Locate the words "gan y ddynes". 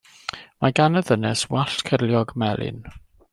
0.79-1.43